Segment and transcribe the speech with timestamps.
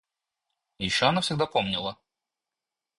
[0.79, 1.95] И еще она всегда помнила